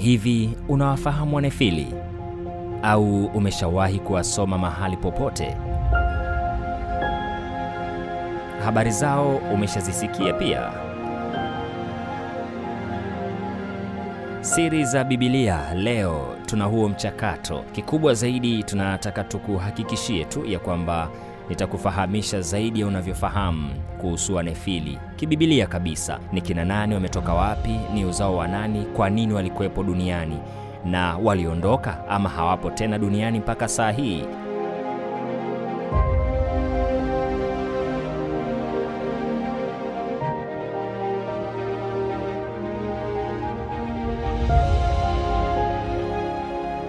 [0.00, 1.86] Hivi unawafahamu Wanefili
[2.82, 5.56] au umeshawahi kuwasoma mahali popote?
[8.64, 10.70] Habari zao umeshazisikia pia?
[14.40, 17.64] Siri za Biblia leo tuna huo mchakato.
[17.72, 21.08] Kikubwa zaidi tunataka tukuhakikishie tu ya kwamba
[21.50, 23.68] nitakufahamisha zaidi ya unavyofahamu
[24.00, 26.18] kuhusu Wanefili kibibilia kabisa.
[26.32, 30.38] Ni kina nani, wametoka wapi, ni uzao wa nani, kwa nini walikuwepo duniani
[30.84, 34.24] na waliondoka ama hawapo tena duniani mpaka saa hii.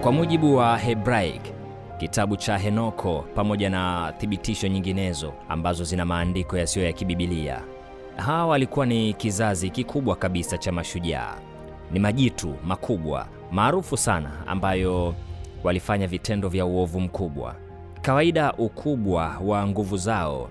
[0.02, 1.42] Kwa mujibu wa Hebraic,
[1.98, 7.62] kitabu cha Henoko pamoja na thibitisho nyinginezo ambazo zina maandiko yasiyo ya kibibilia,
[8.16, 11.34] hawa walikuwa ni kizazi kikubwa kabisa cha mashujaa.
[11.92, 15.14] Ni majitu makubwa maarufu sana ambayo
[15.64, 17.54] walifanya vitendo vya uovu mkubwa.
[18.02, 20.50] Kawaida ukubwa wa nguvu zao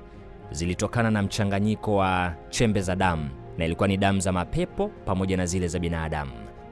[0.51, 5.45] zilitokana na mchanganyiko wa chembe za damu, na ilikuwa ni damu za mapepo pamoja na
[5.45, 6.31] zile za binadamu.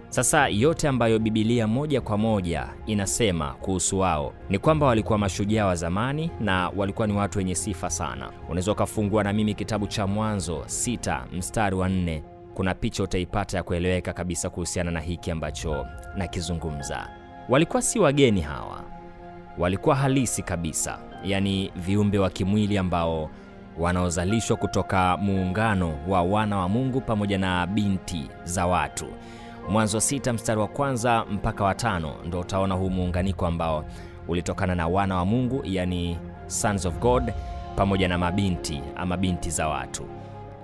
[0.09, 5.75] Sasa yote ambayo Bibilia moja kwa moja inasema kuhusu wao ni kwamba walikuwa mashujaa wa
[5.75, 8.31] zamani na walikuwa ni watu wenye sifa sana.
[8.45, 12.23] Unaweza ukafungua na mimi kitabu cha Mwanzo sita mstari wa nne.
[12.53, 17.09] Kuna picha utaipata ya kueleweka kabisa kuhusiana na hiki ambacho nakizungumza.
[17.49, 18.83] Walikuwa si wageni hawa,
[19.57, 23.29] walikuwa halisi kabisa, yaani viumbe wa kimwili ambao
[23.77, 29.05] wanaozalishwa kutoka muungano wa wana wa Mungu pamoja na binti za watu.
[29.69, 33.85] Mwanzo sita mstari wa kwanza mpaka wa tano ndo utaona huu muunganiko ambao
[34.27, 36.17] ulitokana na wana wa Mungu, yani
[36.47, 37.33] sons of God,
[37.75, 40.03] pamoja na mabinti ama binti za watu.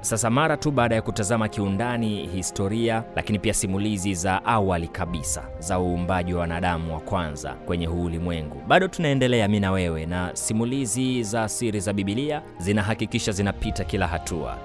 [0.01, 5.79] Sasa mara tu baada ya kutazama kiundani historia, lakini pia simulizi za awali kabisa za
[5.79, 11.23] uumbaji wa wanadamu wa kwanza kwenye huu ulimwengu, bado tunaendelea mimi na wewe, na simulizi
[11.23, 14.57] za siri za Biblia zinahakikisha zinapita kila hatua.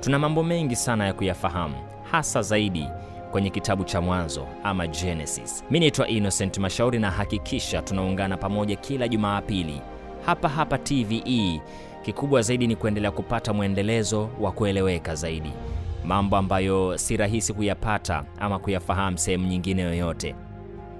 [0.00, 1.74] Tuna mambo mengi sana ya kuyafahamu,
[2.10, 2.86] hasa zaidi
[3.34, 5.64] kwenye kitabu cha Mwanzo ama Genesis.
[5.70, 9.80] Mi naitwa Innocent Mashauri na hakikisha tunaungana pamoja kila Jumapili
[10.26, 11.60] hapa hapa TVE.
[12.02, 15.50] Kikubwa zaidi ni kuendelea kupata mwendelezo wa kueleweka zaidi,
[16.04, 20.34] mambo ambayo si rahisi kuyapata ama kuyafahamu sehemu nyingine yoyote.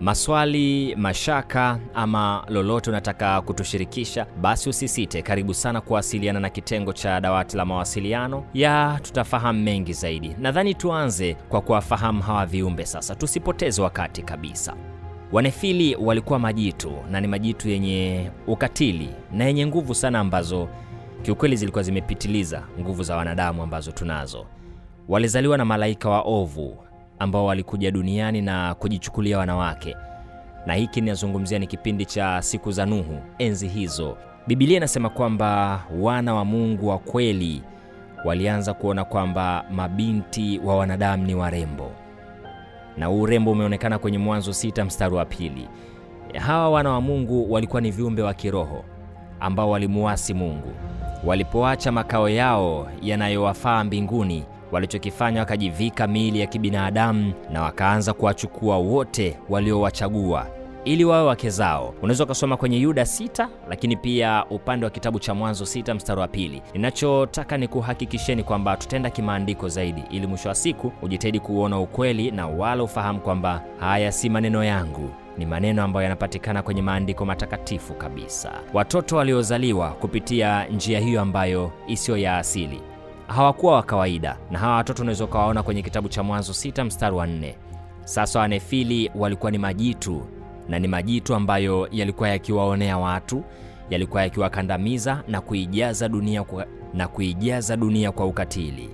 [0.00, 7.56] Maswali, mashaka ama lolote unataka kutushirikisha, basi usisite, karibu sana kuwasiliana na kitengo cha dawati
[7.56, 10.36] la mawasiliano ya tutafahamu mengi zaidi.
[10.38, 14.74] Nadhani tuanze kwa kuwafahamu hawa viumbe sasa, tusipoteze wakati kabisa.
[15.32, 20.68] Wanefili walikuwa majitu na ni majitu yenye ukatili na yenye nguvu sana, ambazo
[21.22, 24.46] kiukweli zilikuwa zimepitiliza nguvu za wanadamu ambazo tunazo.
[25.08, 26.83] Walizaliwa na malaika wa ovu
[27.18, 29.96] ambao walikuja duniani na kujichukulia wanawake,
[30.66, 34.16] na hiki ninazungumzia ni kipindi cha siku za Nuhu, enzi hizo.
[34.46, 37.62] Biblia inasema kwamba wana wa Mungu wa kweli
[38.24, 41.90] walianza kuona kwamba mabinti wa wanadamu ni warembo,
[42.96, 45.68] na huu urembo umeonekana kwenye Mwanzo sita mstari wa pili.
[46.38, 48.84] Hawa wana wa Mungu walikuwa ni viumbe wa kiroho
[49.40, 50.72] ambao walimuasi Mungu.
[51.24, 60.46] Walipoacha makao yao yanayowafaa mbinguni walichokifanya wakajivika miili ya kibinadamu na wakaanza kuwachukua wote waliowachagua
[60.84, 61.94] ili wawe wake zao.
[62.02, 66.28] Unaweza ukasoma kwenye Yuda sita, lakini pia upande wa kitabu cha Mwanzo sita mstari wa
[66.28, 66.62] pili.
[66.74, 72.46] Ninachotaka ni kuhakikisheni kwamba tutaenda kimaandiko zaidi, ili mwisho wa siku ujitahidi kuona ukweli na
[72.46, 78.52] wala ufahamu kwamba haya si maneno yangu ni maneno ambayo yanapatikana kwenye maandiko matakatifu kabisa.
[78.72, 82.80] Watoto waliozaliwa kupitia njia hiyo ambayo isiyo ya asili
[83.26, 87.26] hawakuwa wa kawaida, na hawa watoto unaweza ukawaona kwenye kitabu cha Mwanzo sita mstari wa
[87.26, 87.56] nne.
[88.04, 90.22] Sasa Wanefili walikuwa ni majitu
[90.68, 93.44] na ni majitu ambayo yalikuwa yakiwaonea watu,
[93.90, 98.90] yalikuwa yakiwakandamiza na kuijaza dunia kwa, na kuijaza dunia kwa ukatili.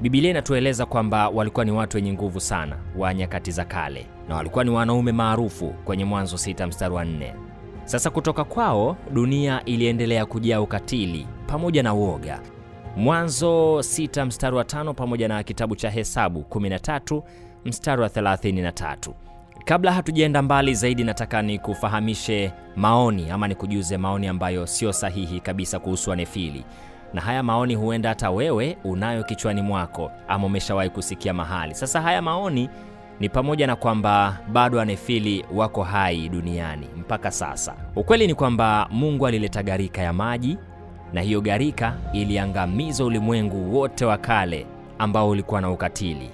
[0.00, 4.64] Biblia inatueleza kwamba walikuwa ni watu wenye nguvu sana wa nyakati za kale na walikuwa
[4.64, 7.34] ni wanaume maarufu kwenye Mwanzo sita mstari wa nne.
[7.84, 12.40] Sasa kutoka kwao dunia iliendelea kujaa ukatili pamoja na uoga.
[12.96, 17.22] Mwanzo 6 mstari wa tano pamoja na kitabu cha Hesabu 13
[17.64, 19.12] mstari wa 33.
[19.64, 26.10] Kabla hatujaenda mbali zaidi, nataka nikufahamishe maoni ama nikujuze maoni ambayo sio sahihi kabisa kuhusu
[26.10, 26.64] Wanefili,
[27.14, 31.74] na haya maoni huenda hata wewe unayo kichwani mwako ama umeshawahi kusikia mahali.
[31.74, 32.68] Sasa haya maoni
[33.20, 37.74] ni pamoja na kwamba bado Wanefili wako hai duniani mpaka sasa.
[37.96, 40.58] Ukweli ni kwamba Mungu alileta gharika ya maji
[41.12, 44.66] na hiyo gharika iliangamiza ulimwengu wote wa kale
[44.98, 46.30] ambao ulikuwa na ukatili.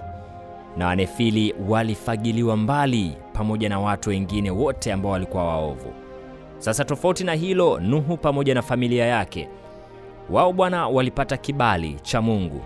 [0.76, 5.92] na Wanefili walifagiliwa mbali pamoja na watu wengine wote ambao walikuwa waovu.
[6.58, 9.48] Sasa tofauti na hilo, Nuhu pamoja na familia yake
[10.30, 12.60] wao bwana walipata kibali cha Mungu.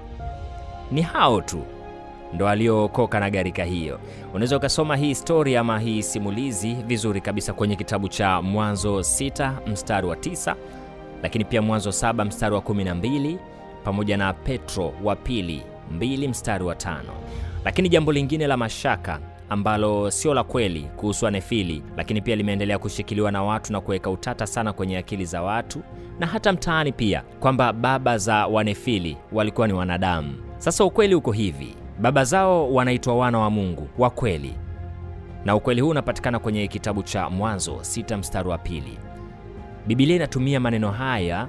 [0.92, 1.62] Ni hao tu
[2.34, 4.00] ndo waliookoka na gharika hiyo.
[4.34, 10.06] Unaweza ukasoma hii stori ama hii simulizi vizuri kabisa kwenye kitabu cha Mwanzo 6 mstari
[10.06, 10.54] wa 9,
[11.22, 13.36] lakini pia Mwanzo 7 mstari wa 12
[13.84, 15.62] pamoja na Petro wa pili
[15.98, 17.12] 2 mstari wa tano.
[17.64, 23.32] Lakini jambo lingine la mashaka ambalo sio la kweli kuhusu Wanefili, lakini pia limeendelea kushikiliwa
[23.32, 25.82] na watu na kuweka utata sana kwenye akili za watu
[26.18, 30.34] na hata mtaani pia, kwamba baba za Wanefili walikuwa ni wanadamu.
[30.58, 34.54] Sasa ukweli uko hivi, baba zao wanaitwa wana wa Mungu wa kweli,
[35.44, 38.98] na ukweli huu unapatikana kwenye kitabu cha Mwanzo sita mstari wa pili.
[39.86, 41.48] Biblia inatumia maneno haya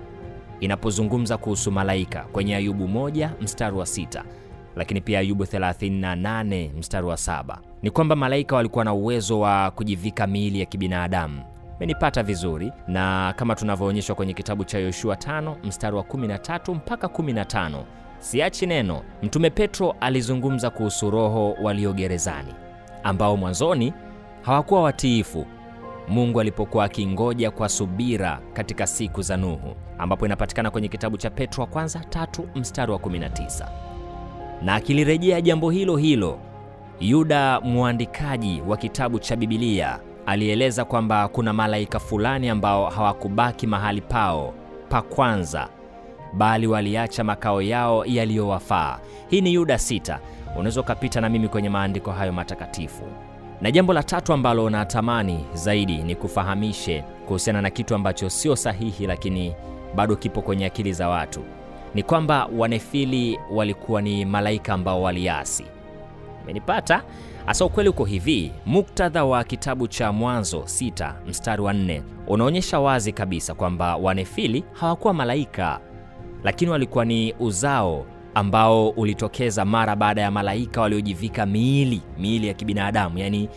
[0.59, 4.23] inapozungumza kuhusu malaika kwenye Ayubu moja mstari wa sita
[4.77, 7.59] lakini pia Ayubu 38 mstari wa saba.
[7.81, 11.41] Ni kwamba malaika walikuwa na uwezo wa kujivika miili ya kibinadamu.
[11.79, 17.83] Menipata vizuri, na kama tunavyoonyeshwa kwenye kitabu cha Yoshua 5 mstari wa 13 mpaka 15.
[18.19, 22.53] Siachi neno, Mtume Petro alizungumza kuhusu roho walio gerezani
[23.03, 23.93] ambao mwanzoni
[24.41, 25.45] hawakuwa watiifu
[26.07, 31.61] Mungu alipokuwa akingoja kwa subira katika siku za Nuhu, ambapo inapatikana kwenye kitabu cha Petro
[31.63, 33.67] wa kwanza tatu mstari wa 19
[34.61, 36.39] na akilirejea jambo hilo hilo,
[36.99, 44.53] Yuda mwandikaji wa kitabu cha Biblia alieleza kwamba kuna malaika fulani ambao hawakubaki mahali pao
[44.89, 45.67] pa kwanza,
[46.33, 48.99] bali waliacha makao yao yaliyowafaa.
[49.29, 50.19] Hii ni Yuda sita.
[50.55, 53.03] Unaweza ukapita na mimi kwenye maandiko hayo matakatifu.
[53.61, 59.07] Na jambo la tatu ambalo natamani zaidi ni kufahamishe kuhusiana na kitu ambacho sio sahihi,
[59.07, 59.53] lakini
[59.95, 61.43] bado kipo kwenye akili za watu
[61.95, 65.65] ni kwamba Wanefili walikuwa ni malaika ambao waliasi.
[66.43, 67.03] Umenipata?
[67.45, 73.11] Hasa ukweli uko hivi, muktadha wa kitabu cha Mwanzo sita mstari wa nne unaonyesha wazi
[73.11, 75.79] kabisa kwamba Wanefili hawakuwa malaika,
[76.43, 78.05] lakini walikuwa ni uzao
[78.37, 83.49] ambao ulitokeza mara baada ya malaika waliojivika miili miili ya kibinadamu, yani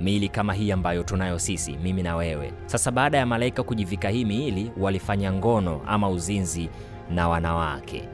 [0.00, 2.52] miili kama hii ambayo tunayo sisi, mimi na wewe.
[2.66, 6.68] Sasa baada ya malaika kujivika hii miili, walifanya ngono ama uzinzi
[7.10, 8.08] na wanawake.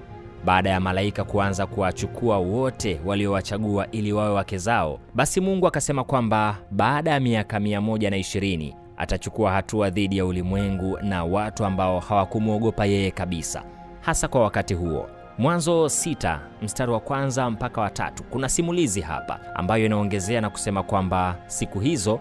[0.44, 6.58] Baada ya malaika kuanza kuwachukua wote waliowachagua ili wawe wake zao, basi Mungu akasema kwamba
[6.70, 12.00] baada ya miaka mia moja na ishirini atachukua hatua dhidi ya ulimwengu na watu ambao
[12.00, 13.62] hawakumwogopa yeye kabisa,
[14.00, 15.08] hasa kwa wakati huo.
[15.38, 20.82] Mwanzo sita mstari wa kwanza mpaka wa tatu kuna simulizi hapa ambayo inaongezea na kusema
[20.82, 22.20] kwamba siku hizo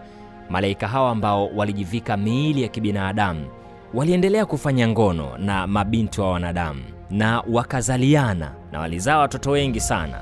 [0.50, 3.46] malaika hawa ambao walijivika miili ya kibinadamu
[3.94, 10.20] waliendelea kufanya ngono na mabinti wa wanadamu na wakazaliana na walizaa watoto wengi sana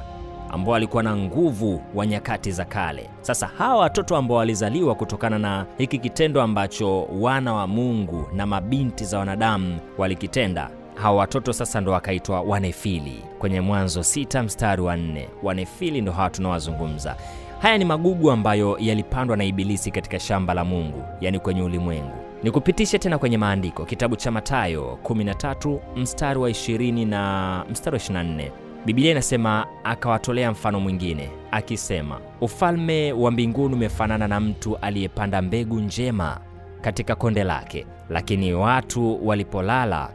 [0.51, 3.09] ambao walikuwa na nguvu wa nyakati za kale.
[3.21, 9.05] Sasa hawa watoto ambao walizaliwa kutokana na hiki kitendo ambacho wana wa Mungu na mabinti
[9.05, 10.69] za wanadamu walikitenda,
[11.01, 15.29] hawa watoto sasa ndo wakaitwa Wanefili kwenye Mwanzo sita mstari wa nne.
[15.43, 17.15] Wanefili ndo hawa tunawazungumza.
[17.59, 22.11] Haya ni magugu ambayo yalipandwa na Ibilisi katika shamba la Mungu, yaani kwenye ulimwengu.
[22.43, 28.51] Nikupitishe tena kwenye maandiko, kitabu cha Mathayo 13 mstari wa 20 na mstari wa 24.
[28.85, 36.37] Biblia inasema, akawatolea mfano mwingine akisema, ufalme wa mbinguni umefanana na mtu aliyepanda mbegu njema
[36.81, 40.09] katika konde lake, lakini watu walipolala,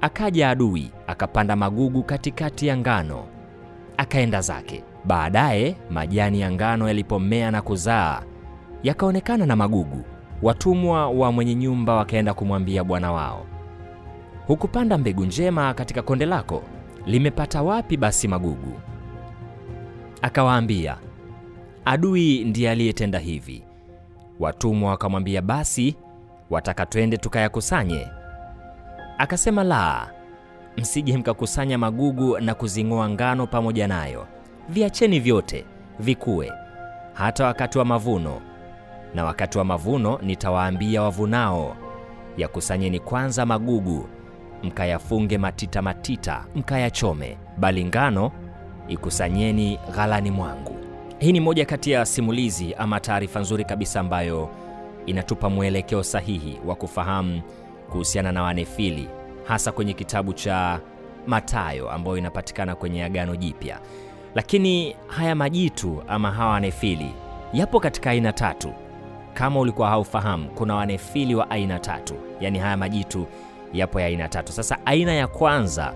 [0.00, 3.24] akaja adui akapanda magugu katikati ya ngano,
[3.96, 4.84] akaenda zake.
[5.04, 8.22] Baadaye majani ya ngano yalipomea na kuzaa,
[8.82, 10.04] yakaonekana na magugu.
[10.42, 13.46] Watumwa wa mwenye nyumba wakaenda kumwambia bwana wao,
[14.46, 16.62] hukupanda mbegu njema katika konde lako?
[17.06, 18.72] Limepata wapi basi magugu?
[20.22, 20.96] Akawaambia,
[21.84, 23.62] adui ndiye aliyetenda hivi.
[24.38, 25.96] Watumwa wakamwambia, basi
[26.50, 28.06] wataka twende tukayakusanye?
[29.20, 30.10] Akasema, la,
[30.76, 34.26] msije mkakusanya magugu na kuzing'oa ngano pamoja nayo.
[34.68, 35.64] Viacheni vyote
[35.98, 36.52] vikue
[37.12, 38.40] hata wakati wa mavuno
[39.14, 41.76] na wakati wa mavuno nitawaambia wavunao,
[42.36, 44.08] yakusanyeni kwanza magugu,
[44.62, 48.32] mkayafunge matita matita, mkayachome, bali ngano
[48.88, 50.76] ikusanyeni ghalani mwangu.
[51.18, 54.48] Hii ni moja kati ya simulizi ama taarifa nzuri kabisa ambayo
[55.06, 57.42] inatupa mwelekeo sahihi wa kufahamu
[57.90, 59.08] kuhusiana na Wanefili,
[59.44, 60.80] hasa kwenye kitabu cha
[61.26, 63.78] Mathayo ambayo inapatikana kwenye Agano Jipya.
[64.34, 67.12] Lakini haya majitu ama hawa Wanefili
[67.52, 68.72] yapo katika aina tatu.
[69.34, 73.26] Kama ulikuwa haufahamu, kuna Wanefili wa aina tatu, yaani haya majitu
[73.72, 74.52] yapo ya aina tatu.
[74.52, 75.94] Sasa aina ya kwanza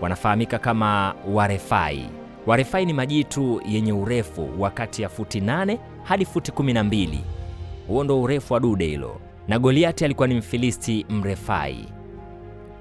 [0.00, 2.06] wanafahamika kama Warefai,
[2.46, 7.18] Warefai ni majitu yenye urefu wa kati ya futi 8 hadi futi 12.
[7.88, 9.20] Huo ndo urefu wa dude hilo.
[9.48, 11.86] Na Goliati alikuwa ni Mfilisti Mrefai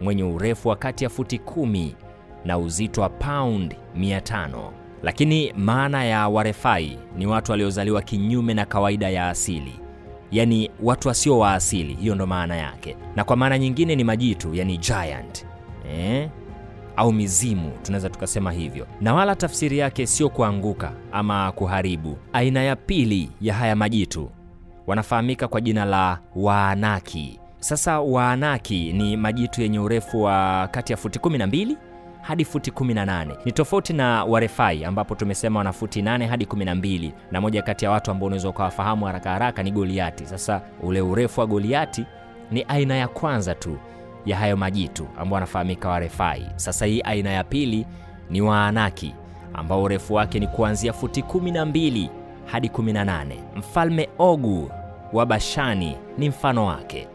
[0.01, 1.95] mwenye urefu wa kati ya futi kumi
[2.45, 4.69] na uzito wa pound 500.
[5.03, 9.79] Lakini maana ya Warefai ni watu waliozaliwa kinyume na kawaida ya asili,
[10.31, 11.93] yaani watu wasio wa asili.
[11.93, 15.45] Hiyo ndo maana yake, na kwa maana nyingine ni majitu, yani giant
[15.95, 16.29] eh?
[16.95, 22.17] au mizimu, tunaweza tukasema hivyo, na wala tafsiri yake sio kuanguka ama kuharibu.
[22.33, 24.29] Aina ya pili ya haya majitu
[24.87, 27.39] wanafahamika kwa jina la Waanaki.
[27.59, 31.75] Sasa Waanaki ni majitu yenye urefu wa kati ya futi 12
[32.21, 33.35] hadi futi 18.
[33.45, 37.91] Ni tofauti na Warefai ambapo tumesema wana futi 8 hadi 12, na moja kati ya
[37.91, 40.25] watu ambao unaweza ukawafahamu haraka haraka ni Goliati.
[40.25, 42.05] Sasa ule urefu wa Goliati
[42.51, 43.77] ni aina ya kwanza tu
[44.25, 46.45] ya hayo majitu ambao wanafahamika Warefai.
[46.55, 47.85] Sasa hii aina ya pili
[48.29, 49.13] ni Waanaki
[49.53, 52.09] ambao urefu wake ni kuanzia futi 12
[52.55, 53.25] hadi 18.
[53.55, 54.71] Mfalme Ogu
[55.13, 57.07] wa Bashani ni mfano wake.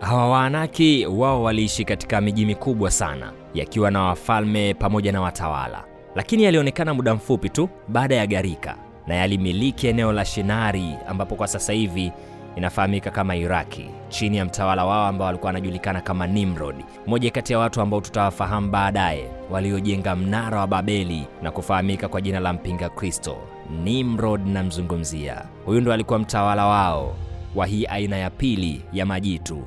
[0.00, 6.42] Hawa Waanaki wao waliishi katika miji mikubwa sana yakiwa na wafalme pamoja na watawala, lakini
[6.44, 8.76] yalionekana muda mfupi tu baada ya gharika,
[9.06, 12.12] na yalimiliki eneo la Shinari ambapo kwa sasa hivi
[12.56, 17.58] inafahamika kama Iraki, chini ya mtawala wao ambao walikuwa wanajulikana kama Nimrod, mmoja kati ya
[17.58, 23.36] watu ambao tutawafahamu baadaye, waliojenga mnara wa Babeli na kufahamika kwa jina la mpinga Kristo.
[23.84, 27.16] Nimrod namzungumzia, huyu ndo alikuwa mtawala wao
[27.54, 29.62] wa hii aina ya pili ya majitu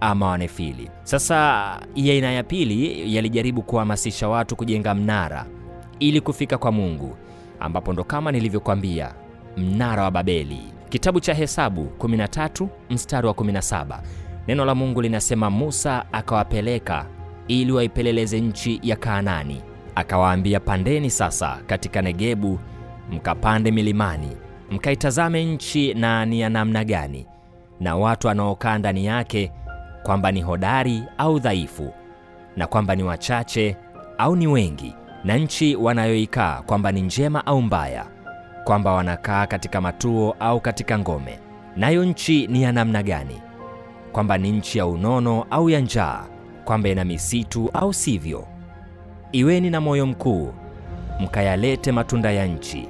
[0.00, 0.90] ama wanefili.
[1.02, 5.46] Sasa hii aina ya pili yalijaribu kuhamasisha watu kujenga mnara
[5.98, 7.16] ili kufika kwa Mungu,
[7.60, 9.14] ambapo ndo kama nilivyokwambia,
[9.56, 10.60] mnara wa Babeli.
[10.88, 14.00] Kitabu cha Hesabu 13 mstari wa 17,
[14.46, 17.06] neno la Mungu linasema, Musa akawapeleka
[17.48, 19.62] ili waipeleleze nchi ya Kaanani,
[19.94, 22.58] akawaambia, pandeni sasa katika Negebu,
[23.12, 24.36] mkapande milimani,
[24.70, 27.26] mkaitazame nchi na ni ya namna gani,
[27.80, 29.52] na watu wanaokaa ndani yake
[30.02, 31.92] kwamba ni hodari au dhaifu,
[32.56, 33.76] na kwamba ni wachache
[34.18, 38.06] au ni wengi, na nchi wanayoikaa kwamba ni njema au mbaya,
[38.68, 41.38] kwamba wanakaa katika matuo au katika ngome,
[41.76, 43.40] nayo nchi ni ya namna gani,
[44.12, 46.24] kwamba ni nchi ya unono au ya njaa,
[46.64, 48.46] kwamba ina misitu au sivyo.
[49.32, 50.52] Iweni na moyo mkuu,
[51.20, 52.88] mkayalete matunda ya nchi,